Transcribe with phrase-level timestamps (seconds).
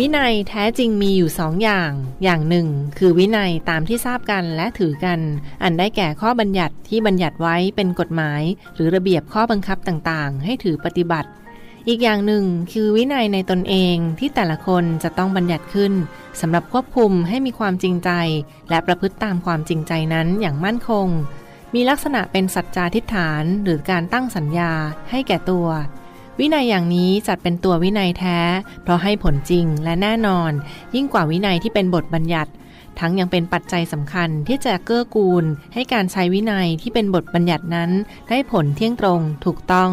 [0.00, 1.90] วินัยแท้จริงมีอยู่สองอย่าง
[2.24, 2.68] อย่างหนึ่ง
[2.98, 5.20] คือวินัยตามที่ทราบกันและถือกัน
[5.62, 8.42] อันได้แก่ข้อบัญญัติที่บัญญัติไว้เป็นกฎหมาย
[8.74, 11.30] หรือระเบียบข้อบังคับต่างๆ ให้ถือปฏิบัติ
[11.88, 15.92] อีกอย่างหนึ่งคือวินัยในตนเองที่แต่ละคนจะต้องบัญญัติขึ้น
[16.40, 18.10] สำหรับควบคุมให้มีความจริงใจ
[18.70, 21.06] และประพฤติตามความจริงใจนั้นอย่างมั่นคง
[21.74, 24.72] มีลักษณะเป็นสัจจาทิฏฐานหรือการตั้งสัญญา
[25.10, 25.68] ให้แก่ตัว
[26.40, 28.38] วินัยอย่างนี้จัดเป็นตัววินัยแท้
[28.82, 30.50] เพราะให้ผลจริงและแน่นอน
[30.94, 32.50] ยิ่งกว่าวินัยที่เป็นบทบัญญัติ
[32.98, 37.90] ทั้งยังเป็นปัจจัยสำคัญที่จะเกื้อกูล ให้การใช้วินัยที่เป็นบทบัญญัตินั้น
[38.28, 39.90] ได้ผลเที่ยงตรงถูกต้อง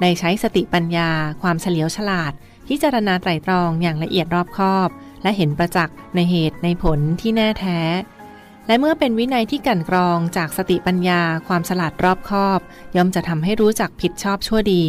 [0.00, 1.10] ในใช้สติปัญญา
[1.42, 2.32] ความเฉลียวฉลาด
[2.68, 4.88] พิจารณาไตรตรองอย่างละเอียดรอบคอบ
[5.22, 7.80] และเห็นประจักษ์ในเหตุในผลที่แน่แท้
[8.70, 12.60] และเมื่อเป็นวินัยที่กั่นกรองจากสติปัญญา ความฉลาดรอบคอบ
[12.96, 14.84] ย่อมจะทำให้รู้จักผิดชอบชั่วดี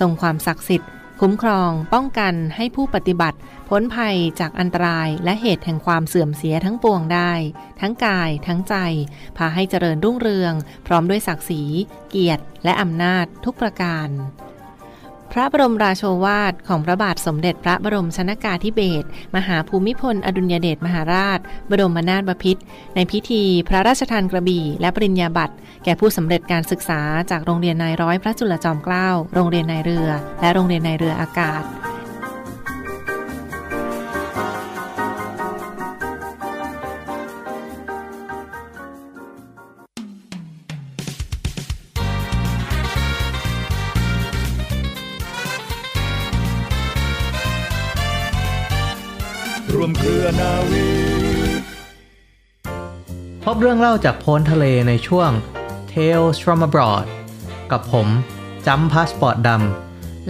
[0.00, 7.32] ทรงความศักดิ์สิทธิ์ คุ้มครอง ป้องกันให้ผู้ปฏิบัติ พ้นภัยจากอันตรายและเหตุแห่งความเสื่อมเสียทั้งปวงได้
[7.80, 8.74] ทั้งกาย ทั้งใจ
[9.36, 10.54] พาให้เจริญรุ่งเรือง
[10.86, 11.62] พร้อมด้วยศักดิ์ศรี
[12.10, 14.08] เกียรติ และอำนาจทุกประการ
[15.32, 21.38] พระบรมราโชวาทของพระบาทสมเด็จพระบรมชนากาธิเบศรมหาภูมิพล อดุลยเดชมหาราช
[21.70, 22.62] บรมนาถบพิตร
[22.94, 30.08] ในพิธีพระราชทานกระบี่ และปริญญาบัตรแก่ผู้สำเร็จการศึกษาจากโรงเรียนนายร้อยพระจุลจอมเกล้า โรงเรียนนายเรือ
[30.40, 31.62] และโรงเรียนนายเรืออากาศ
[49.82, 50.86] วมเครือนาวี
[53.44, 55.30] พบเรื่องเล่าจากโพ้นทะเลในช่วง
[55.92, 57.06] Tales from abroad
[57.70, 58.08] กับผม
[58.66, 59.50] จำพาสปอร์ตด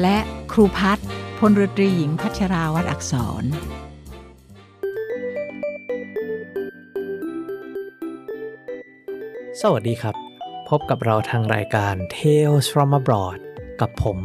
[0.01, 0.19] และ
[0.53, 1.07] ครูพัฒน์
[1.39, 3.47] พลเรือตรีหญิงพัชราวัดอักษรำ
[9.61, 10.17] สวัสดีครับ
[10.69, 13.39] พบกับเราทางรายการ Tales from abroad
[13.81, 14.19] กับผม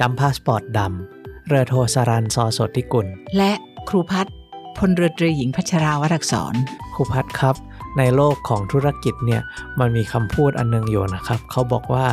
[0.00, 3.06] จำพาสปอร์ตดำเรือโทสรันซอสดทิกุล
[3.36, 3.52] และ
[3.90, 4.37] ครูพัฒน์
[4.78, 6.54] พลเรือตรีหญิงพัชราวัดอักษร
[6.94, 7.56] ครูพัดครับ
[7.98, 9.42] ในโลกของธุรกิจเนี่ย
[9.78, 12.06] มันมีคำพูดอันนึงอยู่นะครับ เขาบอกว่า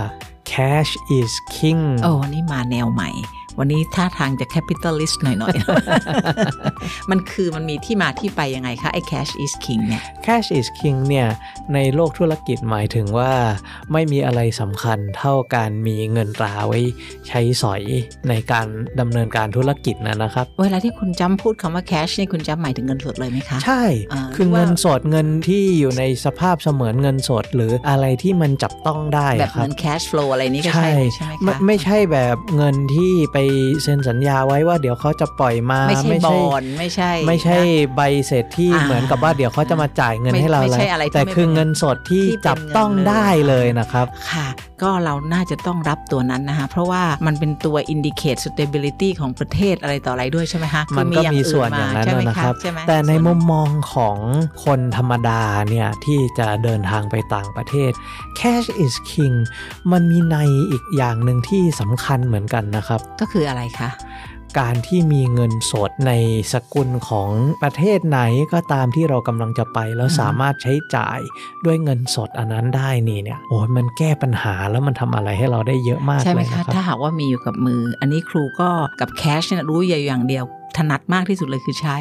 [0.52, 3.10] cash is king โอ้วันนี้มาแนวใหม่
[3.60, 11.28] วันนี้ท่าทางจะ capitalist หน่อยๆ มันคือมันมีที่มาที่ไปยังไงคะ ไอ้ cash is king เนี่ย cash is king เนี่ย
[11.74, 13.32] ในโลกธุรกิจหมายถึงว่า
[13.92, 16.80] ไม่มีอะไรสำคัญเท่าการมีเงินตราไว้
[17.28, 17.82] ใช้สอย
[18.30, 18.68] ในการ
[19.00, 23.84] ดำเนินการธุรกิจนะนะครับ เวลาที่คุณจำพูดคำว่า cash นี่คุณจำหมายถึงเงินสดเลยไหมคะ ใช่
[24.14, 33.38] อ่าคือหรือว่าเงินสดเงินที่อยู่ในสภาพเสมือนเงินสด หรืออะไรที่มันจับต้องได้แบบคเหรัมืบอน cash flow อะไรนี้ก็ใช่เลยใช่ไหมไม่คะไม่ใช่แบบเงินที่ไป
[33.84, 44.48] เซ็นสัญญาไว้ว่าเดี๋ยวเขาจะปล่อยมาไม่ใช่บอลไม่ใช่ ไม่ใช่นะใบเสร็จที่อ่าเหมือนกับว่าเดี๋ยวเขาจะมาจ่ายเงินไม่ให้เราไม่ใช่เลยอะไรที่แต่ไม่คือเป็นเงินสดที่ที่เป็นจับต้องเงินเลยได้เลยนะครับค่ะ
[44.82, 54.18] ก็เราน่าจะต้องรับตัวนั้นนะคะเพราะว่ามันเป็นตัว indicate stability ของประเทศอะไรต่ออะไรด้วยใช่ไหมคะมันก็มีส่วนอย่างนั้นใช่ไหมนะครับใช่ไหมแต่ในส่วนมุมมองของ
[54.66, 57.92] คนธรรมดาเนี่ยที่จะเดินทางไปต่างประเทศ
[58.40, 59.36] cash is king
[59.92, 60.38] มันมีใน
[60.72, 63.90] อีกอย่างหนึ่งที่สำคัญเหมือนกันนะครับ ก็คืออะไรคะ
[64.60, 66.12] การที่มีเงินสดใน
[66.54, 67.30] สกุลของ
[67.64, 68.20] ประเทศไหน
[68.54, 71.20] ก็ตามที่เรากำลังจะไป แล้วอือฮึสามารถใช้จ่าย
[71.66, 78.70] ด้วยเงินสดอันนั้นได้นี่เนี่ยโอ้ยมันแก้ปัญหาแล้วมันทำอะไรให้เราได้เยอะมากใช่ไหเลมยคะนะครับถ้าหากว่ามีอยู่กับมือ อันนี้ครูก็
[79.02, 80.44] กับแคชเนี่ยรู้อย่างเดียว
[80.78, 81.98] ถนัดมากที่สุดเลยคือใช้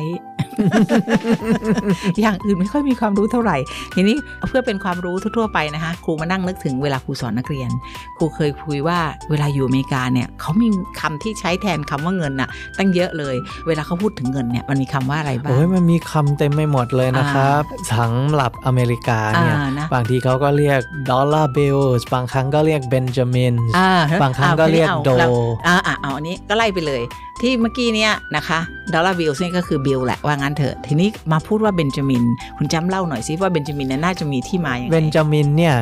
[2.21, 3.57] อย่างอื่นไม่ค่อยมีความรู้เท่าไหร่
[3.95, 4.17] ทีนี้
[4.49, 7.71] เพื่อเป็นความรู้ทั่วๆไปนะคะ ครูมานั่งนึกถึงเวลาครูสอนนักเรียน
[8.19, 8.99] ครูเคยคุยว่า
[9.31, 10.69] เวลาอยู่อเมริกาเนี่ยเขามี
[11.01, 12.49] คำที่ใช้แทนคำว่าเงินน่ะ
[12.79, 13.35] ตั้งเยอะเลย
[13.67, 17.63] เวลาเขาพูดถึงเงินเนี่ยมันมีคำว่าอะไรบ้างโอ้ยมันมีคำเต็มไปหมดเลยนะครับ
[17.93, 23.91] สำหรับอเมริกาเนี่ยอ่านะบางทีเขาก็เรียก dollar bills บางครั้งก็เรียก benjamin อ่า
[24.23, 25.29] บางครั้งก็เรียกอาโดเรา
[25.67, 27.03] อ่าอ่าเอาอันนี้ก็ไล่ไปเลย
[27.43, 28.61] ที่เมื่อกี้เนี่ยนะคะ
[28.95, 32.25] ดอลลาร์บิลนี่ก็คือบิลแหละว่าว่างั้นเถอะ ทีนี้มาพูดว่าเบนจามิน
[32.59, 35.77] คุณจำเล่าหน่อยซิว่าเบนจามินเนี่ยน่าจะมีที่มาอย่างเบไรนจามินเนี่ย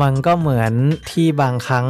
[0.00, 0.72] มันก็เหมือน
[1.10, 1.86] ที่บางครั้ง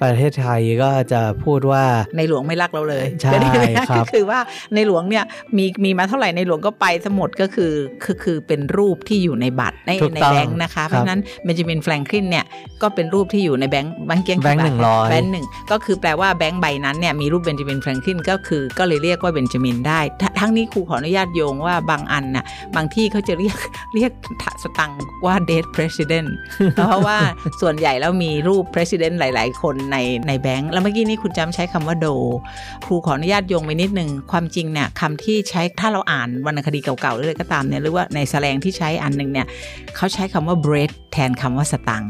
[0.00, 1.84] ประเทศไทยก็จะพูดว่า
[2.16, 4.40] ในหลวงไม่รักเราเลยใช่เดี๋ยวนี้นะครัก็บคือว่า
[4.74, 5.24] ในหลวงเนี่ย
[5.56, 7.72] มีมีมาเท่าไหร่ในหลวงก็ไปทั้งหมดก็คือ
[8.04, 12.44] คือคือเป็นรูปที่อยู่ในบัตรในถูกในต้องแบงค์นะคะเพครัราะบฉะนั้นเบนจามินแฟรงคลินเนี่ย
[12.82, 20.00] ก็เป็นรูปที่อยู่ในแบงค์แบงค์เกียงแบงค์กี่าทหนึ่งร้อยแบงค์หนึ่งก็คือแปลว่าแบงค์ใบนั้นเนี่ยมีรูปเบนจามินแฟรงคลินก็คือก็เลยเรียกว่าเบนจามินได้
[20.40, 22.44] ทั้งนี้ครูขออนุญาตโยงว่าบางอันน่ะ
[22.76, 23.58] บางที่เขาจะเรียก
[23.94, 24.12] เรียก
[24.62, 24.92] สตัง
[25.26, 26.28] ว่า dead president
[26.74, 27.18] เพราะว่า
[27.60, 29.96] ส่วนใหญ่แล้วมีรูป president หลาย ๆ คนใน
[30.26, 32.06] ในแบงค์แล้วเมื่อกี้นี้คุณจำใช้คำว่าโด
[32.86, 39.46] ครูขออนุญาตโยงไปนิดนึงความจริงเนี่ยคำที่ใช้ถ้าเราอ่านวรรณคดีเก่าๆหรืออะไรก็ตามเนี่ยหรือว่าในแสลงที่ใช้อันหนึ่งเนี่ย
[39.96, 42.04] เขาใช้คำว่า bread แทนคำว่าสตัง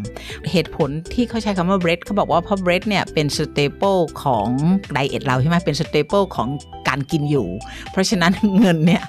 [0.50, 4.48] เหตุผลที่เขาใช้คำว่า bread เขาบอกว่าเพราะ bread เนี่ยเป็น staple ของ
[4.92, 6.48] ไดเอทเราใช่ไหมเป็น staple ของ
[6.88, 7.46] การกินอยู่
[7.92, 9.02] เพราะฉะนั้นเงินเนี่ย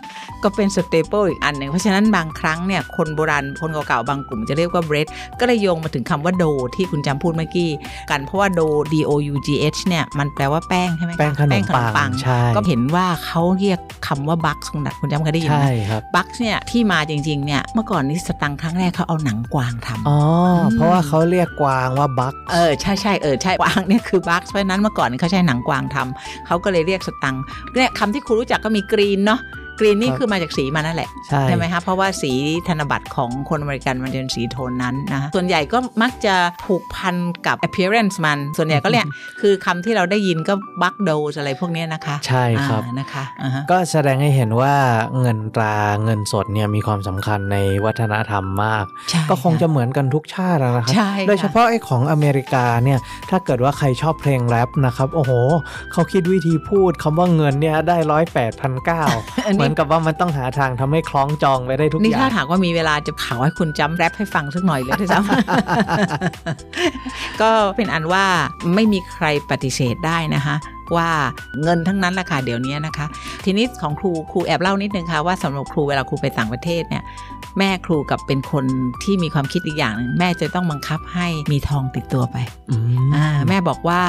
[0.44, 5.08] ก็เป็น staple อีกอันหนึ่งเพราะฉะนั้นบางครั้งเนี่ยคนโบราณคนเก่าๆบางกลุ่มจะเรียกว่า bread
[5.40, 6.46] ก็เลยโยงมาถึงคำว่า dough
[6.76, 7.70] ที่คุณจำพูดเมื่อกี้
[8.10, 8.62] กันเพราะว่าโด
[8.94, 20.20] d o u g h เนี่ยมันแปลว่าแป้งใช่ไหมคะแป้งขนมปังใช่ก็เห็นว่าเขาเรียกคำว่า buck คุณคุณจำเคยได้ยินไหมครับใช่ buck เนี่ยที่มาจริงๆเนี่ยเมื่อก่อนนี้สตังค์ครั้งแรกเขาเอาหนังกวางทำอ๋อ
[20.60, 27.42] อมเพราะว่าเขาเรียกกวางว่า buckเออใช่ใช่เออใช่กวางเนี่ยคือ buck เพราะฉะนั้นเมื่อก่อนเขาใช้หนังกวางทำเขาก็เลยเรียกสตังค์
[27.75, 29.39] เนี่ยคำที่ครูรู้จักก็มี green เนาะ
[29.80, 32.34] green นี่คือมาจากสีมันนั่นแหละใช่ใช่ไหมคะเพราะว่าสี
[32.68, 36.36] ธนบัตรของคนอเมริกันมันจะเป็นสีโทนนั้นนะส่วนใหญ่ก็มักจะ
[36.66, 37.16] ผูกพัน
[37.48, 39.06] กับ appearance มัน ส่วนใหญ่ก็เนี่ย
[39.42, 44.76] คือคำที่เราได้ยินก็บักโดสอะไรพวกเนี้ยนะคะ ใช่ครับอ่านะคะอ่าฮะก็แสดงให้เห็นว่า
[45.20, 53.00] เงินตราเงินสดเนี่ยมีความสำคัญในวัฒนธรรมมากใช่ก็คงจะเหมือนกันทุกชาติอะนะครับใช่ค่โดยเฉพาะไอ้ของอเมริกาเนี่ย
[53.30, 55.32] ถ้าเกิดว่าใครชอบเพลงแรปนะครับโอ้โห
[55.92, 59.04] เขาคิดวิธีพูดคำว่าเงินเนี่ยได้ร้อยแปดพันเก้า
[59.46, 68.25] อันเหมืนี้อนกับว่ามันต้องหาทางทำให้คล้องจองไปได้ทุกอย่าง นี่ถ้างหากว่ามีเวลาจะข่าวให้คุณจำแรปให้ฟังสักหน่อยเลยด้วยซ้ำก็เป็นอันว่า
[68.75, 70.56] ไม่มีใครปฏิเสธได้นะคะ
[70.95, 71.09] ว่า
[71.63, 73.06] เงินทั้งนั้นแหละค่ะเดี๋ยวนี้นะคะ
[73.45, 77.03] ทีนี้ของครูครูแอบเล่านิดนึงค่ะว่าสำหรับครูเวลาครูไปต่างประเทศเนี่ย
[77.59, 78.65] แม่ครูกับเป็นคน
[79.03, 82.38] ที่มีความคิดอีกอย่างหนึงแม่จะต้องบังคับให้มีทองติดตัวไป
[82.69, 84.01] อืมอ่าแม่บอกว่า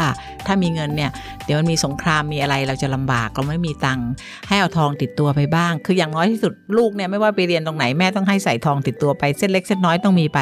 [0.47, 1.11] ถ้ามีเงินเนี่ย
[1.45, 4.09] เดี๋ยวมันมีสงครามมีอะไรเราจะลำบากเราไม่มีตังค์
[4.49, 10.39] ให้เอาทองติดตัวไปบ้าง คืออย่างน้อยที่สุดลูกเนี่ยไม่ว่าไปเรียนตรงไหนแม่ต้องให้ใส่ทองติดตัวไปเส้นเล็กเส้นน้อยต้องมีไป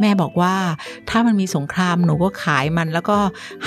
[0.00, 0.54] แม่บอกว่า
[1.10, 3.16] ถ้ามันมีสงครามหนูก็ขายมันแล้วก็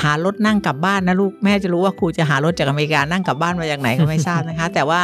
[0.01, 5.01] หารถนั่งกลับบ้านนะลูกแม่จะรู้ว่าครูจะหารถจากอเมริกานั่งกลับบ้านมาจากไหนก็ไม่ทราบนะคะ แต่ว่า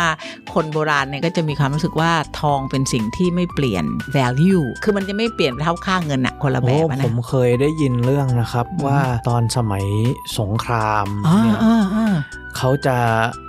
[0.53, 3.85] คนโบราณเนี่ยก็จะมีความรู้สึกว่าทองเป็นสิ่งที่ไม่เปลี่ยน
[4.15, 9.85] value คือมันจะไม่เปลี่ยนเท่าค่าเงินอะคนละแบโอ้บอะผนะมเคยได้ยินเรื่องนะครับอืมว่าตอนสมัย
[10.39, 12.07] สงครามอ่าเนี่ยอ่าอ่า
[12.57, 12.97] เขาจะ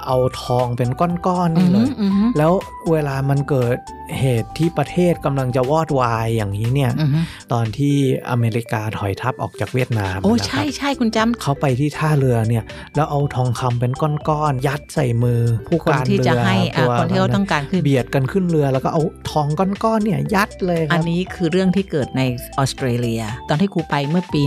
[0.06, 2.52] เอาทองเป็นก้อนๆอืนี่มเลยอืมแล้ว
[2.90, 3.76] เวลามันเกิด
[4.20, 7.10] เหตุที่ประเทศกำลังจะวอดวายอย่างนี้เนี่ยอืม
[7.52, 7.94] ตอนที่
[8.30, 12.64] อเมริกาถอยทัพออกจากเวียดนามโอ้นะครับใช่ใช่คุณจำเขาไปที่ท่าเรือเนี่ย
[12.96, 13.92] แล้วเอาทองคำเป็น
[14.28, 22.22] ก้อนๆยัดใส่มือ ผู้คนการที่จะเรือให้อะตัวคนที่เขาต้องการขึ้นเบียดกันขึ้นเรือแล้วก็เอาทองก้อนๆเนี่ยยัดเลยคอัรันบนี้คือเรื่องที่เกิดใน
[22.58, 24.42] ออสเตรเลีย ตอนที่ครูไปเมื่อปี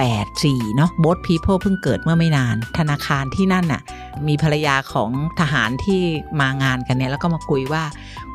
[0.00, 3.82] 1984เนาะ boat people เพิ่งเกิดเมื่อไม่นาน ธนาคารที่นั่นน่ะ
[4.28, 5.10] มีภรรยาของ
[5.40, 6.00] ทหารที่
[6.40, 7.82] มางานกันเนี่ยแล้วก็มาคุยว่า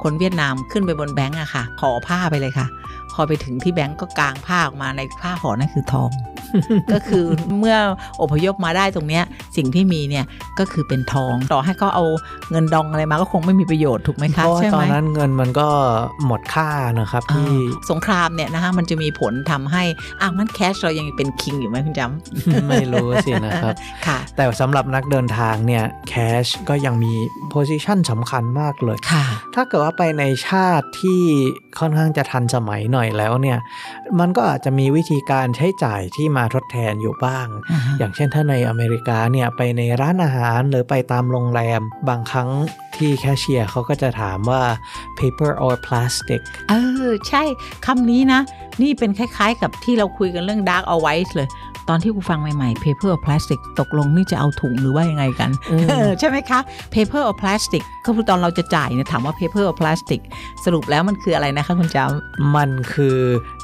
[0.04, 2.68] คนเวียดนามขึ้นไปบนแบงก์อะค่ะห่อผ้าไปเลยค่ะ
[3.14, 6.10] พอไปถึงที่แบงก์ก็กางผ้าออกมาในผ้าห่อนั่นคือทอง
[6.94, 7.26] ก็คือ
[7.60, 7.78] เมื่อ
[8.22, 9.24] อพยพมาได้ตรงเนี้ย
[9.58, 10.26] สิ่งที่มีเนี่ย
[10.60, 12.06] ก็คือเป็นทองต่อให้เขาเอา
[12.52, 15.68] เงินดองอะไรมาก็คงไม่มีประโยชน์ถูกไหมเพคะราะว่าใช่ตไหอมนนั้นเงินมันก็
[16.26, 17.52] หมดค่านะครับอ่าที่
[17.92, 19.84] สงครามเนี่ยนะคะมันจะมีผลทำให้
[20.22, 23.74] อ้าวงั้นแคชเรายังเป็นคิงอยู่ไหมคุณจำไม่รู้สินะครับ
[24.06, 27.14] ค่ะแต่สำหรับนักเดินทางเนี่ยแคชก็ยังมี
[27.50, 31.22] โพซิชันสำคัญมากเลยค่ะ ถ้าเกิดว่าไปในชาติที่
[31.80, 33.60] ค่อนข้างจะทันสมัยหน่อยแล้วเนี่ย
[34.20, 37.48] มันก็อาจจะมีวิธีการใช้จ่ายที่มาทดแทนอยู่บ้าง
[37.98, 42.50] อย่างเช่นถ้าในอเมริกาเนี่ยไปในร้านอาหารหรือไปตามโรงแรม บางครั้ง
[42.96, 44.62] ที่แคชเชียร์เขาก็จะถามว่า
[45.18, 46.74] paper or plastic เอ
[47.08, 47.44] อ ใช่
[47.86, 48.42] คำนี้นะ
[48.82, 51.48] นี่เป็นคล้ายๆกับที่เราคุยกันเรื่อง dark or white เลย
[51.90, 56.60] ตอนที่กูฟังใหม่ๆ paper or plastic ตกลงนี่จะเอาถุงหรือว่ายังไงกันอืมเออใช่ไหมคะ
[56.94, 60.22] paper or plastic ก็คือตอนเราจะจ่ายเนี่ยถามว่า paper or plastic
[60.66, 63.18] สรุปแล้วมันคืออะไรนะคะคุณจำมันคือ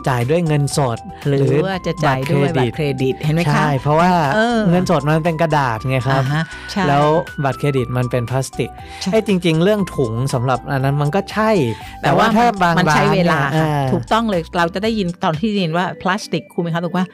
[0.08, 7.06] จ่ายด้วยเงินสด หรือว่าจะจ่ายด้วยบัตรเครดิตเห็นไหมคะใช่เพราะว่าเออเงินสดมันเป็นกระดาษไงครับอ่าฮะใช่แล้ว
[7.44, 8.70] บัตรเครดิตมันเป็นพลาสติก
[9.02, 11.50] ใช่ไอ้จริง ๆ เรื่องถุงสำหรับอันนั้นมันก็ใช่
[12.02, 17.06] แต่ว่าถ้าบางมันใช้ร้นเวลานี่ยค่ะอ่าถูกต้องเลยเราจะได้ยินตอนที่ได้ยินว่าพลาสติกครูไหมคะถูกว่า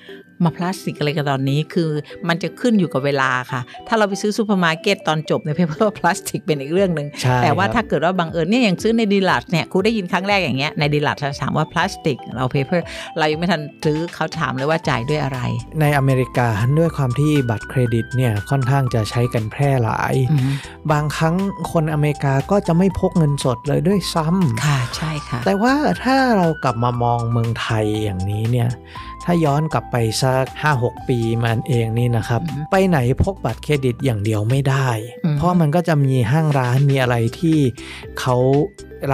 [0.43, 1.89] มาพลาสติกอะไรกันตอนนี้คือ
[2.27, 12.85] มันจะขึ้นอยู่กับเวลาค่ะ ถ้าเราไปซื้อซูเปอร์มาร์เก็ตตอนจบในเพเปอร์พลาสติกเป็นอีกเรื่องหนึ่งใช่แต่ว่าครับถ้าเกิดว่าบังเอิญเนี่ยอย่างซื้อในดีลัดเนี่ยครูได้ยินครั้งแรกอย่างเงี้ยในดีลัดถามว่าพลาสติกเราเพเปอร์
[13.17, 15.39] เรายังไม่ทันซื้อเขาถามเลยว่าจ่ายด้วยอะไร
[15.81, 16.47] ในอเมริกา
[16.79, 20.51] ด้วยความที่บัตรเครดิตเนี่ยค่อนข้างจะใช้กันแพร่หลายอืม
[20.91, 21.35] บางครั้ง
[21.71, 28.69] คนอเมริกาก็จะไม่พกเงินสดเลยด้วยซ้ำค่ะใช่ค่ะ แต่ว่าถ้าเรากลับมามองเมืองไทยอย่างนี้เนี่ย
[29.31, 30.45] ถ้าย้อนกลับไปสัก
[30.77, 34.89] 5-6 ปีมันเองนี่นะครับอือฮึไปไหนพกบัตรเครดิตอย่างเดียวไม่ได้
[35.25, 37.57] อือฮึเพราะมันก็จะมีห้างร้านมีอะไรที่
[38.19, 38.35] เขา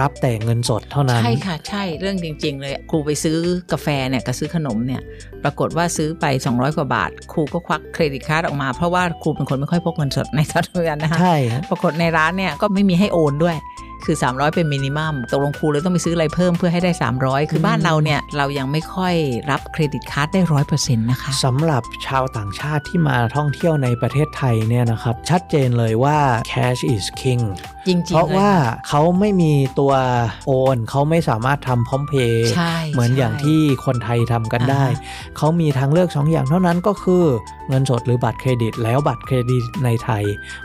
[0.00, 3.38] รับแต่เงินสดเท่านั้น ใช่ค่ะ ใช่เรื่องจริง ๆ เลย ครูไปซื้อ
[3.72, 5.02] กาแฟเนี่ยกับซื้อขนมเนี่ย
[5.44, 13.56] ปรากฏว่าซื้อไป 200 กว่าบาท ครูก็ควัก credit card ออกมา เพราะว่าครูเป็นคนไม่ค่อยพกเงินสดในสถานเรียนนะคะใช่ครับปรากฏในร้านเนี่ยก็ไม่มีให้โอนด้วย
[14.06, 19.14] คือ 300 เป็น minimum ตกลงครูเลยต้องไปซื้ออะไรเพิ่มเพื่อให้ได้ 300 คือบ้านเราเนี่ย เรายังไม่ค่อย
[19.50, 26.18] รับ credit card ได้ร้อยเปอร์เซ็นต์นะคะสำหรับชาวต่างชาติที่มาท่องเที่ยวในประเทศไทยเนี่ยนะครับ ชัดเจนเลยว่า
[26.52, 27.42] cash is king
[27.88, 29.92] จริงๆเลยค่ะเพราะว่าเขาไม่มีตัว
[30.46, 37.24] โอน เขาไม่สามารถทำพร้อมเพย์ใช่เหมือนอย่างใช่ที่คนไทยทำกันได้อ่าฮะเขามีทางเลือกสองอย่างเท่านั้นก็คือ
[37.68, 40.22] เงินสดหรือบัตรเครดิต แล้วบัตรเครดิตในไทย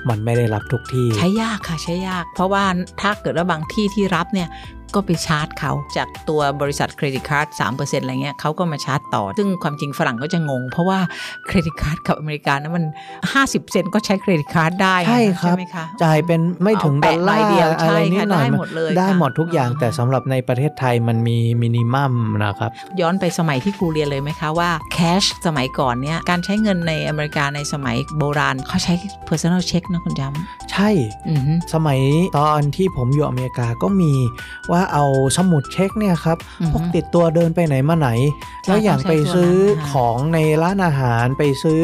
[0.09, 2.63] มันไม่ได้รับทุกที่ ใช้ยากค่ะใช้ยาก เพราะว่า
[3.01, 4.47] ถ้าเกิดว่าบางที่ที่รับเนี่ย
[4.95, 10.99] ก็ไปชาร์จเขา จากตัวบริษัท credit card 3%อะไรเงี้ยเขาก็มาชาร์จต่อ ซึ่งความจริงฝรั่งก็จะงง เพราะว่า
[11.47, 12.85] เครดิตการ์ดกับอเมริกานะมัน
[13.27, 22.13] 50เซนต์ก็ใช้เครดิตการ์ดได้ใช่ครับใช่ไหมคะจ่ายเป็นไม่ถึงเอาดอแปะลหน่ลาอยร์เดียวอะไรใช่นิดค่ะหน่อยได้หมดเลยได้ค่ะหมดทุกอย่างอ่าแต่สำหรับในประเทศไทยมันมีมินิมัม
[22.45, 22.71] นะครับ
[23.01, 28.93] ย้อนไปสมัยที่ครูเรียนเลยไหมคะว่าแคชสมัยก่อนเนี่ยการใช้เงินในอเมริกาในสมัยโบราณเขาใช้
[29.29, 30.21] personal check นะคุณจ
[30.71, 31.99] ใช่ำอือฮึสมัย
[32.37, 34.13] ตอนที่ผมอยู่อเมริกาก็มี
[34.71, 35.05] ว่าเอา
[35.37, 38.09] สมุดเช็คเนี่ยครับอือฮึพกติดตัวเดินไปไหนมาไหน
[38.65, 41.83] ใช่แล้วอย่างต้องใช้ไปซื้อตัวนั้นนะคะของในร้านอาหารไปซื้อ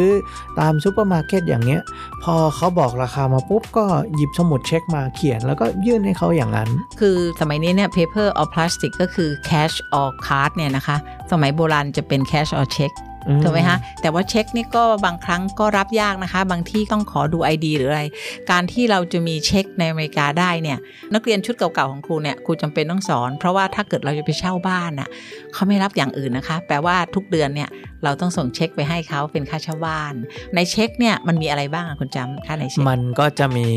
[0.59, 1.81] ตามซูเปอร์มาร์เก็ตอย่างเงี้ย
[2.23, 3.85] พอเขาบอกราคามาปุ๊บ ก็
[4.15, 10.97] หยิบสมุดเช็คมาเขียน แล้วก็ยื่นให้เขาอย่างนั้น คือสมัยนี้เนี่ย paper or plastic ก็คือ cash or card เนี่ยนะคะ
[11.31, 18.03] สมัยโบราณจะเป็น cash or check อืม ถูกไหมคะแต่ว่าเช็คนี่ก็บางครั้งก็รับยากนะคะ บางที่ต้องขอดู ID หรืออะไร
[18.51, 20.77] การที่เราจะมีเช็คในอเมริกาได้เนี่ย
[21.13, 25.09] นักเรียนชุดเก่าๆของครูเนี่ยครูจำเป็นต้องสอน เพราะว่าถ้าเกิดเราจะไปเช่าบ้านน่ะ
[25.53, 27.69] เขาไม่รับอย่างอื่นนะคะ แปลว่าทุกเดือนเนี่ย
[28.03, 30.13] เราต้องส่งเช็คไปให้เขาเป็นค่าเช่าบ้าน
[30.55, 33.67] ในเช็คเนี่ยมันมีอะไรบ้างอะคุณจำค่าในเช็คมันก็จะมี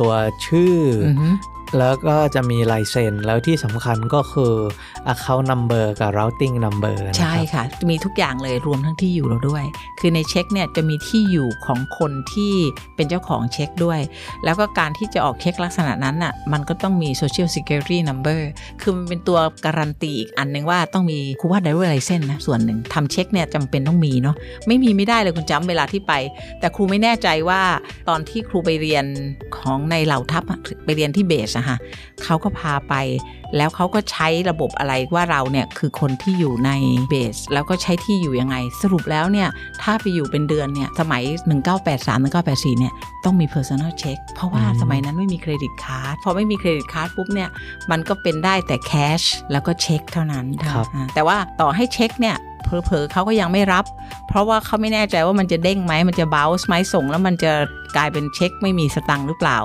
[0.00, 0.12] ตัว
[0.46, 1.28] ชื่อออือฮึ
[1.78, 4.52] แล้วก็จะมีลายเซ็นแล้วที่สำคัญก็คือ
[5.12, 9.64] account number กับ routing number ใช่ค่ะ มีทุกอย่างเลยรวมทั้งที่อยู่เราด้วย
[10.00, 12.54] คือในเช็คเนี่ยจะมีที่อยู่ของคนที่
[12.96, 14.00] เป็นเจ้าของเช็คด้วย
[14.44, 18.40] แล้วก็การที่จะออกเช็คลักษณะนั้นน่ะมันก็ต้องมี social security number
[18.80, 26.12] คือมันเป็นตัวการันตีอีกอันหนึ่งว่าต้องมีครูว่า driver license นะส่วนหนึ่งทำเช็คเนี่ยจำเป็นต้องมีเนาะไม่มีไม่ได้เลยคุณจำเวลาที่ไป
[26.60, 27.60] แต่ครูไม่แน่ใจว่า
[28.08, 29.04] ตอนที่ครูไปเรียน
[29.56, 30.44] ของในเหล่าทัพ
[30.84, 31.76] ไปเรียนที่ base อะค่ะ
[32.24, 32.94] เขาก็พาไป
[33.56, 36.70] แล้วเขาก็ใช้ระบบอะไรว่าเราเนี่ยคือคนที่อยู่ใน
[37.08, 39.48] base แล้วก็ใช้ที่อยู่ยังไง สรุปแล้วเนี่ย
[39.82, 41.22] ถ้าไปอยู่เป็นเดือนเนี่ย สมัย
[41.76, 42.92] 1983 1984 เนี่ย
[43.24, 47.48] ต้องมี personal check เพราะว่าอืมสมัยนั้นไม่มี credit card พอไม่มี credit card ปุ๊บเนี่ย
[47.90, 49.20] มันก็เป็นได้แต่แคช
[49.52, 53.84] แล้วก็เช็คเท่านั้นครับอ่าแต่ว่าต่อให้เช็คเนี่ยเผลอๆเขาก็ยังไม่รับ
[54.28, 57.52] เพราะว่าเขาไม่แน่ใจว่ามันจะเด้งไหมมันจะเบลส์ไหมส่งแล้วมันจะ
[57.96, 59.58] กลายเป็นเช็คไม่มีสตังค์หรือเปล่า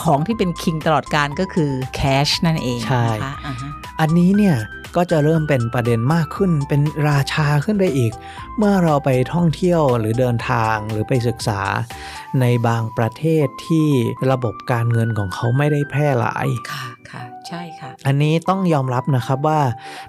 [0.00, 4.56] ของที่เป็นคิงตลอดการก็คือแคชนั่นเองใช่นะคะอ่าฮะอันนี้เนี่ย
[4.96, 8.12] ก็จะเริ่มเป็นประเด็นมากขึ้นเป็นราชาขึ้นไปอีก
[8.58, 11.60] เมื่อเราไปท่องเที่ยวหรือเดินทางหรือไปศึกษา
[12.40, 13.86] ในบางประเทศที่
[14.30, 19.60] ระบบการเงินของเขาไม่ได้แพร่หลายค่ะค่ะใช่ค่ะ อันนี้ต้องยอมรับนะครับว่า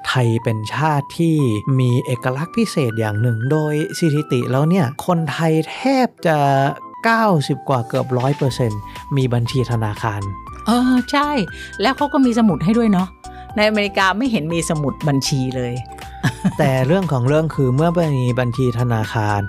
[0.08, 1.36] ไทยเป็นชาติที่
[1.80, 6.38] มีเอกลักษณ์พิเศษอย่างหนึ่ง โดยสถิติแล้วเนี่ยคนไทยแทบจะ
[7.08, 8.06] 90 กว่าเกือบ
[8.62, 10.22] 100%มีบัญชีธนาคาร
[10.68, 11.30] เออ ใช่
[11.82, 13.08] แล้วเขาก็มีสมุดให้ด้วยเนาะ
[13.56, 15.74] ในอเมริกาไม่เห็นมีสมุดบัญชีเลย
[16.58, 19.42] แต่เรื่องของเรื่องคือเมื่อมีบัญชีธนาคาร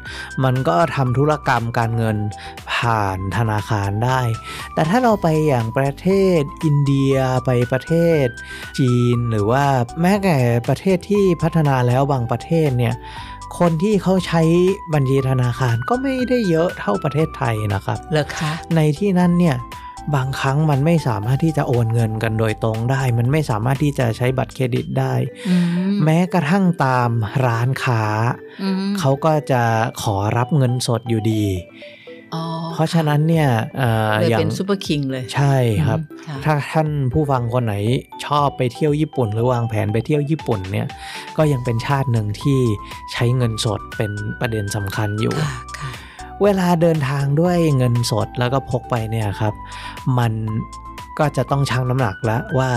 [0.45, 2.17] มันก็ทำธุรกรรมการเงิน
[2.73, 4.21] ผ่านธนาคารได้
[4.75, 7.15] แต่ถ้าเราไปอย่างประเทศอินเดีย
[7.47, 8.27] ไปประเทศ
[8.79, 9.65] จีนหรือว่า
[10.01, 10.37] แม้แต่
[10.69, 12.95] ประเทศที่พัฒนาแล้วบางประเทศเนี่ย
[13.61, 14.43] คนที่เขาใช้
[14.95, 19.57] บัญชีธนาคารก็ไม่ได้เยอะเท่าประเทศไทยนะครับเหรอคะในที่นั่นเนี่ย
[20.15, 25.15] บางครั้งมันไม่สามารถที่จะโอนเงินกันโดยตรงได้ มันไม่สามารถที่จะใช้บัตรเครดิตได้
[25.49, 25.57] อื
[25.91, 27.11] มแม้กระทั่งตาม
[27.47, 28.05] ร้านค้า
[28.63, 29.63] อืมเขาก็จะ
[30.03, 31.45] ขอรับเงินสดอยู่ดี
[32.35, 33.49] อ๋อเพราะฉะนั้นเนี่ย
[33.79, 35.55] เอ่อเลยอย่างเป็นซูเปอร์คิงเลย ใช่
[35.87, 37.75] ครับอืมค่ะถ้าท่านผู้ฟังคนไหน
[38.27, 40.87] ชอบไปเที่ยวญี่ปุ่น หรือวางแผนไปเที่ยวญี่ปุ่นเนี่ย
[41.43, 42.61] ก็ยังเป็นชาติหนึ่งที่
[43.13, 45.91] ใช้เงินสดเป็นประเด็นสำคัญอยู่ค่ะค่ะ
[46.43, 49.55] เวลาเดินทางด้วยเงินสดแล้วก็พกไปเนี่ยครับ
[50.19, 50.33] มัน
[51.19, 52.71] ก็จะต้องชั่งน้ำหนักแล้วว่า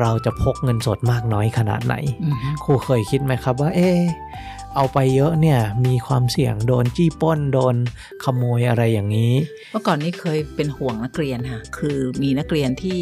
[0.00, 4.00] เราจะพกเงินสดมากน้อยขนาดไหนอือฮึครูเคยคิดไหมครับว่าเออ
[4.76, 7.74] เอาไปเยอะเนี่ยมีความเสี่ยงโดนจี้ปล้นโดน
[8.24, 9.32] ขโมยอะไรอย่างนี้
[9.72, 13.00] เมื่อก่อนนี้เคยเป็นห่วงนักเรียนค่ะ คือมีนักเรียนที่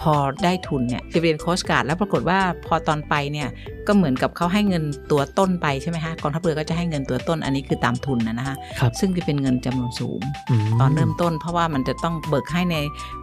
[0.00, 3.48] พอได้ทุนเนี่ยจะเรียนโค้ชการ์ดแล้วปรากฏว่าพอตอนไปเนี่ย
[3.86, 10.20] ก็เหมือนกับเขาให้เงินตัวต้นไปใช่ไหมคะกองทัพเรือก็จะให้เงินตัวต้นอันนี้คือตามทุนนะนะคะครับซึ่งจะเป็นเงินจำนวนสูง
[10.60, 12.76] มตอนเริ่มต้น เพราะว่ามันจะต้องเบิกให้ใน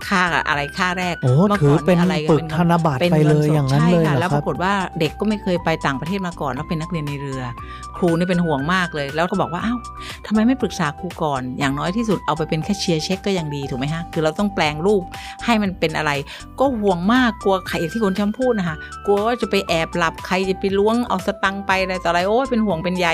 [0.08, 7.42] ค่าอะไรค่าแรกโอ้มื่ถือเป็นอะไรปึกธนบัตรไปเลยอย่างนั้นใช่เลยค่ะเหรแล้อวคปรับรากฏว่าเด็กก็ไม่เคยไปต่างประเทศมาก่อนแล้วเป็นนักเรียนในเรือ
[7.98, 9.80] ครูนี่เป็นห่วงมากเลย แล้วก็บอกว่าอ้าว
[10.31, 15.03] ทำไมไม่ปรึกษาครูก่อน อย่างน้อยที่สุดเอาไปเป็นแค่เชียร์เช็คก็ยังดีถูกไหมฮะ คือเราต้องแปลงรูป
[15.45, 16.12] ให้มันเป็นอะไร
[16.59, 23.07] ก็ห่วงมากกลัวใครอย่างที่คนช้ำพูดนะคะ กลัวว่าจะไปแอบหลับใครจะไปล้วงเอาสตังไปอะไรต่ออะไรโอ้ยเป็นห่วงเป็นใย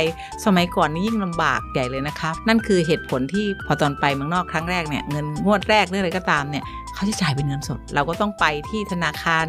[0.46, 9.48] สมัยก่อนนี่ยิ่งลำบากใหญ่เลยนะคะ นั่นคือเหตุผลที่พอตอนไปเมืองนอกครั้งแรกเนี่ยเงินงวดแรกหรืออะไรก็ตามเนี่ยเขาจะจ่ายเป็นเงินสด เราก็ต้องไปที่ธนาคาร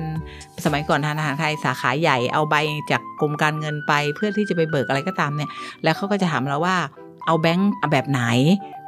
[0.64, 2.56] สมัยก่อนธนาคารไทยสาขาใหญ่เอาใบ
[2.90, 5.50] จากกรมการเงินไป เพื่อที่จะไปเบิกอะไรก็ตามเนี่ย
[5.82, 6.76] แล้วเขาก็จะถามเราว่า
[7.26, 8.22] เอาแบงค์แบบไหน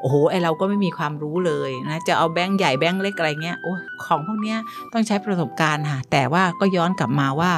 [0.01, 3.73] โอ้โหไอเราก็ไม่มีความรู้เลยนะจะเอาแบงค์ใหญ่แบงค์เล็กอะไรเงี้ยโอ้
[4.07, 4.59] ของพวกเนี้ย
[4.93, 7.51] ต้องใช้ประสบการณ์ค่ะแต่ว่าก็ย้อนกลับมาว่า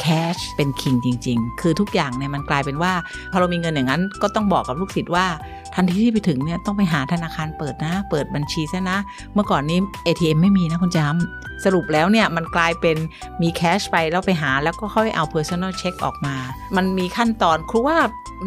[0.00, 2.92] แคชเป็นคิงจริง ๆ คือทุกอย่างเนี่ยมันกลายเป็นว่า
[3.30, 5.26] พอเรามีเงินอย่างนั้นก็ต้องบอกกับลูกศิษย์ว่า
[5.74, 8.98] ทันทีที่ไปถึงเนี่ยต้องไปหาธนาคารเปิดนะ เปิดบัญชีซะนะ
[9.34, 12.96] เมื่อก่อนนี้ ATM ไม่มีนะคุณจำสรุปแล้วเนี่ยมันกลายเป็น
[13.42, 16.34] มีแคชไปแล้วไปหาแล้วก็ค่อยเอา personal check ออกมา
[16.76, 17.98] มันมีขั้นตอนครูว่า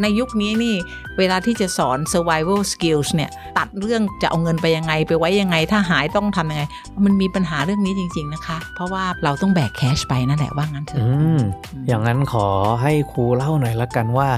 [0.01, 0.75] ในยุคนี้นี่
[1.17, 6.63] เวลาที่จะสอน survival skills เนี่ยตัดเรื่องจะเอาเงินไปยังไงไปไว้ยังไง ถ้าหายต้องทำยังไง
[7.05, 11.39] มันมีปัญหาเรื่องนี้จริง ๆนะคะ เพราะว่าเราต้องแบกแคชไปนั่นแหละว่างั้นเถอือะม
[11.87, 12.47] อย่างนั้นขอ
[12.81, 14.29] ให้ครูเล่าหน่อยละกันว่า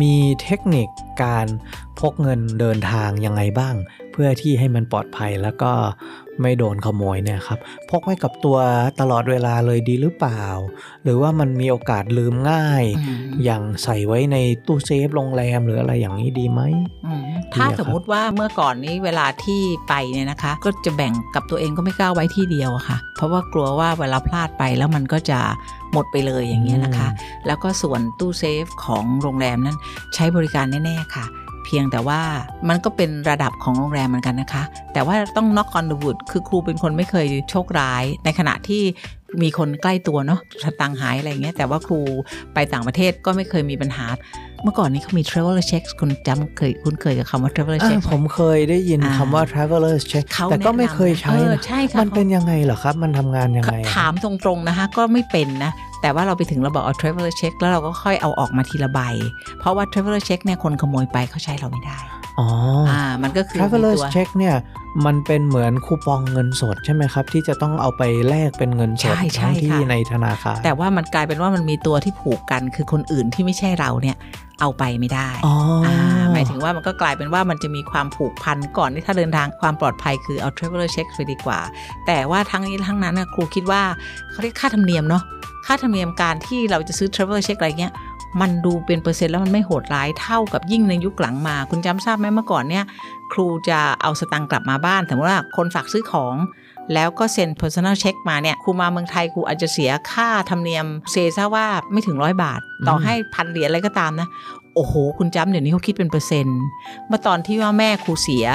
[0.00, 0.88] มีเทคนิค
[1.22, 1.46] การ
[1.98, 3.74] พกเงินเดินทางยังไงบ้าง
[4.12, 5.72] เพื่อที่ให้มันปลอดภัยแล้วก็
[6.40, 7.58] ไม่โดนขโมยเนี่ยครับ
[7.90, 8.58] พกไว้กับตัว
[9.00, 10.44] ตลอดเวลาเลยดีหรือเปล่า
[11.04, 16.60] หรือว่ามันมีโอกาสลืมง่ายอืมอย่างใส่ไว้ในตู้เซฟโรงแรมหรืออะไรอย่างนี้ดีไหม
[17.06, 17.22] อืม
[17.54, 25.40] ถ้าดีอะครับสมมุติว่าเมื่อก่อนนี้เวลาที่ไปเนี่ยนะคะ ก็จะแบ่งกับตัวเองก็ไม่กล้าไว้ที่เดียวอะค่ะ เพราะว่ากลัวว่าเวลาพลาดไปแล้วมันก็จะ
[25.92, 27.08] หมดไปเลยอย่างเงี้ยนะคะ
[27.46, 29.76] แล้วก็ส่วนตู้เซฟของโรงแรมนั้น
[30.14, 32.20] ใช้บริการแน่ๆค่ะเพียงแต่ว่า
[32.68, 38.82] มันก็เป็นระดับของโรงแรมเหมือนกันนะคะ แต่ว่าต้อง knock on the wood คือครูเป็นคนไม่เคยโชคร้าย ในขณะที่
[39.42, 41.98] มีคนใกล้ตัวเนาะสตังค์หายอะไรเงี้ยแต่ว่าครู
[42.54, 44.06] ไปต่างประเทศก็ไม่เคยมีปัญหา
[44.62, 59.00] เมื่อก่อนนี้เขามี traveler check คุณจำเคยคุ้นเคยกับคำว่า traveler อ่า check ไหผมเคยได้ยินอ่าคำว่า traveler's check เขาแต่ก็ไม่เคยใช้แนะนำเอนะอใช่ค่ะมันเป็นยังไงเหรอครับ มันทำงานยังไงอะถามตรงๆนะคะก็ไม่เป็นนะแต่ว่าเราไปถึงเราบอกเอา traveler check แล้วเราก็ค่อยเอาออกมาทีละใบ
[59.58, 61.98] เพราะว่า traveler check เนี่ยคนขโมยไปเขาใช้เราไม่ได้
[62.40, 62.48] อ๋อ
[62.88, 64.56] ออ่ามันก็คือมี traveler's ตัว check เนี่ย
[65.06, 74.16] มันเป็นเหมือนคูปองเงินสดใช่ไหมครับ ที่จะต้องเอาไปแลกเป็นเงินสดใช่ใช่ทั้งที่ค่ะในธนาคารแต่ว่ามันกลายเป็นว่ามันมีตัวที่ผูกกันคือคนอื่นที่ไม่ใช่เราเนี่ย
[74.60, 75.54] เอาไปไม่ได้อ๋อ
[75.86, 75.96] ออ่า
[76.32, 81.60] หมายถึงว่ามันก็กลายเป็นว่ามันจะมีความผูกพันก่อนที่ถ้าเดินทางความปลอดภัยคือเอา traveler check ไปดีกว่า
[82.06, 83.82] แต่ว่าทั้งนี้ทั้งนั้นนะครูคิดว่า
[84.30, 85.22] เขาเรียกค่าธรรมเนียมเนาะ
[85.66, 87.92] ค่าธรรมเนียมการที่เราจะซื้อ traveler check อะไรเงี้ย
[88.40, 92.84] มันดูเป็นเปอร์เซ็นต์แล้วมันไม่โหดร้ายเท่ากับยิ่งในยุคหลังมา คุณจำทราบไหมเมื่อก่อนเนี่ย
[93.32, 96.36] ครูจะเอาสตังค์กลับมาบ้านสมมติว่าคนฝากซื้อของ
[96.94, 104.28] แล้วก็เซ็น personal check มาเนี่ยครูมาเมืองไทยครูอาจจะเสียค่าธรรมเนียมเซซ่าว่าไม่ถึงร้อยบาท ต่อให้พันเหรียญอะไรก็ตามนะ
[104.74, 106.60] โอ้โห คุณจำเดี๋ยวนี้เขาคิดเป็นเปอร์เซ็นต์
[107.08, 108.46] เมื่อตอนที่ว่าแม่ครูเสีย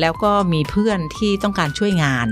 [0.00, 2.28] แล้วก็มีเพื่อนที่ต้องการช่วยงาน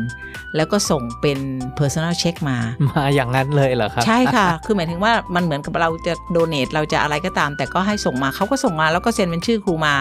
[0.56, 1.38] แล้วก็ส่งเป็น
[1.78, 9.94] personal check มา มาอย่างนั้นเลยเหรอครับ ใช่ค่ะ คือหมายถึงว่ามันเหมือนกับเราจะโดเน a เราจะอะไรก็ตาม แต่ก็ให้ส่งมาเขาก็ส่งมาแล้วก็เซ็นเป็นชื่อครูมา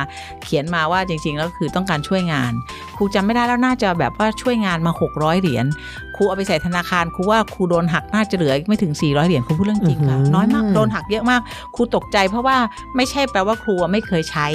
[0.43, 2.52] เขียนมาว่าจริง ๆ แล้วคือต้องการช่วยงาน
[2.95, 5.65] ครูจำไม่ได้แล้วน่าจะแบบว่าช่วยงานมา 600 เหรียญ
[6.15, 11.41] ครูเอาไปใส่ธนาคารครูว่าครูโดนหักน่าจะเหลือไม่ถึง 400 เหรียญครูพูดเรื่องจริงค่ะอื้อหือน้อยมากโดนหักเยอะมาก
[11.76, 12.58] ครูตกใจเพราะว่า
[12.95, 14.48] ไม่ใช่แปลว่าครูไม่เคยใช้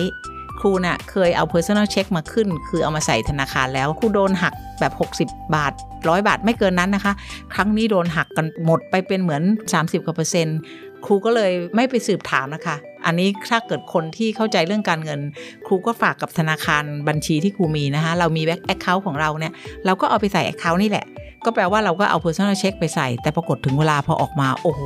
[0.61, 7.13] ครูน่ะเคยเอา personal check มาขึ้น คือเอามาใส่ธนาคารแล้วครูโดนหักแบบ 60 บาท100บาทไม่เกินนั้นนะคะ
[7.55, 9.43] ครั้งนี้โดนหักกันหมดไปเป็นเหมือน
[9.75, 10.59] 30กว่าเปอร์เซ็นต์
[11.07, 15.21] ครูก็เลยไม่ไปสืบถามนะคะ อันนี้ถ้าเกิดคนที่เข้าใจเรื่องการเงิน
[15.67, 19.53] ครูก็ฝากกับธนาคารบัญชีที่ครูมีนะคะ เรามี bank account ของเราเนี่ย
[19.85, 21.07] เราก็เอาไปใส่ account นี่แหละ
[21.45, 24.83] ก็แปลว่าเราก็เอา personal check ไปใส่ แต่ปรากฏถึงเวลาพอออกมา โอ้โห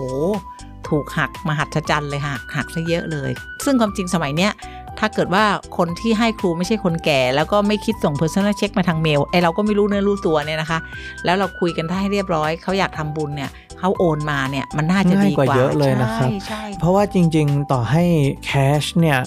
[0.89, 3.31] ถูกหักมหัศจรรย์เลยหักหักซะเยอะเลย
[3.65, 4.53] ซึ่งความจริงสมัยเนี้ย
[4.99, 5.45] ถ้าเกิดว่า
[5.77, 10.79] คนที่ให้ครูไม่ใช่คนแก่ แล้วก็ไม่คิดส่ง personal check มาทางเมลไอ้เราก็ไม่รู้เนื้อรู้ตัวเนี่ยนะคะ
[11.25, 18.05] แล้วเราคุยกันให้เรียบร้อยเขาอยากทำบุญเนี่ยเขาโอนมาเนี่ยมันน่าจะดีง่ายกว่าเยอะเลยนะครับใช่ใช่เพราะว่าจริง ๆ ต่อให้
[18.45, 19.21] แคชเนี่ย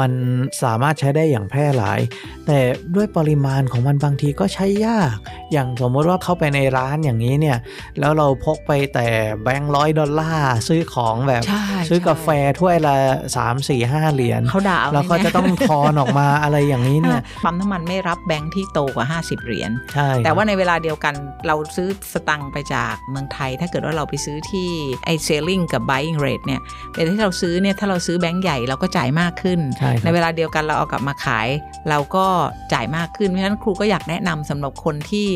[0.00, 0.12] มัน
[0.62, 2.00] สามารถใช้ได้อย่างแพร่หลาย
[2.46, 2.58] แต่
[2.94, 5.16] ด้วยปริมาณของมันบางทีก็ใช้ยาก
[5.52, 7.58] อย่างสมมติว่าเข้าไปในร้านอย่างนี้เนี่ย
[8.00, 9.06] แล้วเราพกไปแต่
[9.42, 12.28] แบงค์ร้อยดอลลาร์ซื้อของแบบใช่ซื้อกาแฟ
[12.58, 12.96] ถ้วยละ
[13.36, 21.14] 3 4 5 เหรียญเขาด่าเอาแล้วก็แน่ๆจะต้องทอนออกมาอะไรอย่างนี้เนี่ยปั๊มน้ำมันไม่รับแบงค์ที่โตกว่า 50 เหรียญใช่แต่ว่าครับในเวลาเดียวกัน
[21.46, 24.68] เราซื้อสตังค์ไปจากเมืองไทย ถ้าเกิดว่าเราไปซื้อที่
[25.06, 26.60] ไอเซลลิงกับ buying rate เนี่ย
[26.94, 31.48] เวลาที่เราซื้อเนี่ยถ้าเราซื้อแบงค์ใหญ่เราก็จ่ายมากขึ้นใช่ครับในเวลาเดียวกันเราเอากลับมาขาย
[31.88, 32.26] เราก็
[32.72, 35.28] จ่ายมากขึ้นเพราะฉะนั้นครูก็อยากแนะนำสำหรับคนที่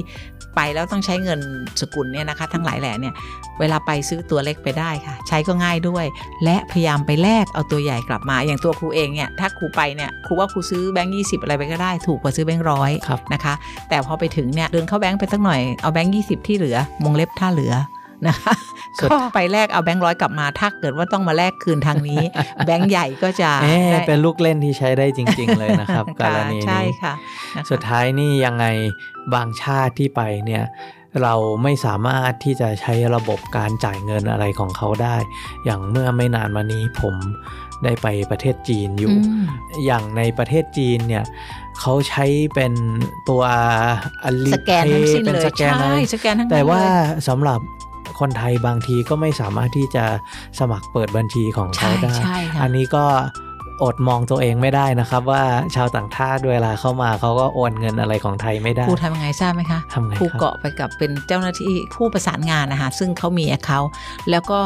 [0.58, 1.40] ไปแล้วต้องใช้เงิน
[1.80, 3.14] สกุลเนี่ยนะคะ ทั้งหลายแหล่เนี่ย
[3.60, 6.04] เวลาไปซื้อตัวเล็กไปได้ค่ะ ใช้ก็ง่ายด้วย
[6.44, 13.54] และพยายามไปแลกเอาตัวใหญ่กลับมา อย่างตัวครูเองเนี่ยถ้าครูไปเนี่ยครูว่าครูซื้อแบงค์ยีอะไรไปก็ได้ถูกกว่าซื้อแบงค์ร้อยครับนะคะ
[13.88, 17.74] แต่พอไปถึงเนี่ยเดินเข้าแบงค์ไปสักหน่อยเอาแบงค์ยีที่เหลือวงเล็บถ้าเหลือ
[18.26, 18.54] นะคะ
[18.98, 22.22] สุดก็ไปแลกเอาแบงค์ร้อยกลับมาถ้าเกิดว่าต้องมาแลกคืนทางนี้
[22.66, 27.14] แบงค์ใหญ่ก็จะเอ๊ะได้เป็นลูกเล่นที่ใช้ได้จริง ๆ เลยนะครับกรณีใช่นี้ค่ะ
[27.56, 28.64] นะคะสุดท้ายนี่ยังไง
[29.34, 30.64] บางชาติที่ไปเนี่ย
[31.22, 35.16] เราไม่สามารถที่จะใช้ระบบการจ่ายเงินอะไรของเขาได้
[35.64, 37.14] อย่างเมื่อไม่นานมานี้ผม
[37.84, 39.44] ได้ไปประเทศจีนอยู่อืม
[39.86, 41.24] อย่างในประเทศจีนเนี่ย
[41.80, 42.72] เขาใช้เป็น
[43.28, 43.42] ตัว
[44.24, 46.86] อลิสแกนทั้งสิ้นเป็นเลยสแกนใช่อะไรสแกนทั้งนั้นแต่ว่าเล
[47.20, 47.60] ยสำหรับ
[48.20, 50.04] คนไทยบางทีก็ไม่สามารถที่จะ
[50.58, 53.04] สมัครเปิดบัญชีของเขาใช่ได้ใช่ค่ะอันนี้ก็
[53.82, 55.42] อดมองตัวเองไม่ได้นะครับ ว่า
[55.74, 63.80] ชาวต่างชาติเวลาเข้ามาเขาก็โอนเงินอะไรของไทยไม่ได้ครูทำยังไงทราบไหมคะทำไงครูครับเกาะไปกับเป็นเจ้าหน้าที่ผู้ประสานงานนะคะซึ่งเขามีแอคเคา
[64.30, 64.60] แล้วก็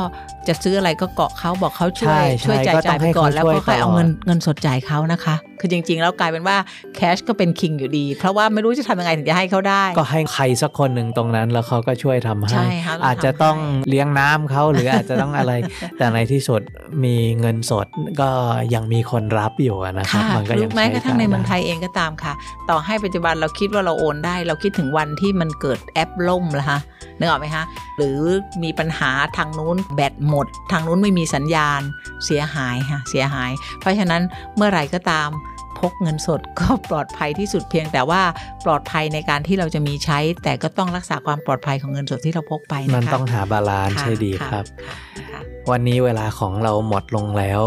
[0.48, 6.56] จะซื้ออะไรก็เกาะเขาบอกเขาช่วยใช่ช่วยใช่จ่ายก็ต้จ่าอยงไปให้ก่อนเขาแล้วก็ช่วยค่อยเอาตลอดเงินเงินสดจ่ายเขานะคะ คือจริง ๆ แล้วกลายเป็นว่า
[6.96, 13.56] แคชก็เป็นคิงอยู่ดี เพราะว่าไม่รู้จะทำยังไงถึงจะให้เขาได้ ก็ให้ใครสักคนหนึ่งตรงนั้นแล้วเขาก็ช่วยทำให้ใช่ค่ะอาจจะต้อง
[13.88, 15.52] เลี้ยงน้ำเขาหรืออาจจะต้องอะไร
[15.98, 16.60] แต่ในที่สุด
[17.04, 17.86] มีเงินสด
[18.20, 18.30] ก็
[18.74, 22.32] ยังมีคนรับอยู่อะนะครับค่ะมันก็หรืยัองแม้กระทั่งในเมืองไทใช้ยเองก็ตามค่ะ
[22.70, 26.80] ต่อให้ปัจจุบันเราคิดว่าเราโอนได้ เราคิดถึงวันที่มันเกิดแอปล่มละฮะ
[27.18, 27.64] นึกออกไหมคะ
[27.96, 28.18] หรือ
[28.64, 31.80] มีปัญหาทางนู้นแบตหมด ทางนู้นไม่มีสัญญาณ
[32.24, 34.22] เสียหายค่ะเสียหาย เพราะฉะนั้น
[34.56, 35.30] เมื่อไหร่ก็ตาม
[35.78, 38.22] พกเงินสดก็ปลอดภัยที่สุดเพียงแต่ว่า
[38.64, 44.96] ปลอดภัยในการที่เราจะมีใช้ แต่ก็ต้องรักษาความปลอดภัยของเงินสดที่เราพกไปนะคะมันต้องหาบาลานซ์ค่ะใช่ดีะครับค่ะ
[45.32, 47.60] ค่ะ วันนี้เวลาของเราหมดลงแล้ว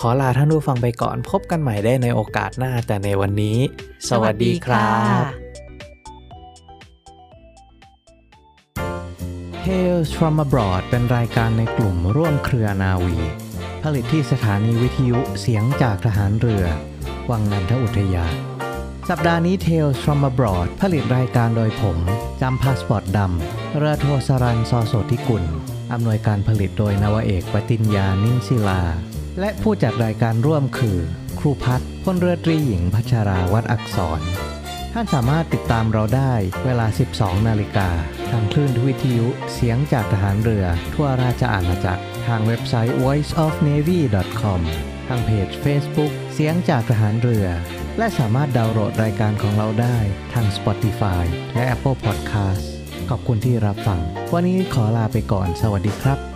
[0.00, 3.58] ขอลาท่านผู้ฟังไปก่อนพบกันใหม่ได้ในโอกาสหน้าแต่ในวันนี้
[4.08, 5.22] สวัสดีครับ
[9.64, 13.18] Tales from abroad เป็นรายการในกลุ่มร่วมเครือนาวี
[13.82, 16.64] ผลิตที่สถานีวิทยุเสียงจากทหารเรือ
[17.30, 18.26] วังนันทอุทยา
[19.08, 21.98] สัปดาห์นี้ Tales from abroad ผลิตรายการโดยผม
[22.40, 25.44] จำพาสปอร์ตดำเรือโทสรันซอโสธิกุล
[25.92, 28.82] อำนวยการผลิตโดยนาวาเอกปติญญานิ่งศิลา
[29.40, 30.98] และผู้จัดรายการร่วมคือ
[31.38, 34.20] ครูพัฒน์พลเรือตรีหญิงพัชราวัดอักษร
[34.92, 36.32] ท่านสามารถติดตามเราได้
[36.64, 37.88] เวลา 12 นาฬิกา
[38.30, 44.60] ทางคลื่นวิทยุเสียงจากทหารเรือ ทั่วราชอาณาจักร ทางเว็บไซต์ voiceofnavy.com
[45.08, 47.46] ทางเพจ Facebook เสียงจากทหารเรือ
[47.98, 49.98] และสามารถดาวน์โหลดรายการของเราได้
[50.32, 51.24] ทาง Spotify
[51.54, 52.79] และ Apple Podcast
[53.10, 54.00] ขอบคุณที่รับฟัง
[54.34, 56.29] วันนี้ขอลาไปก่อน สวัสดีครับ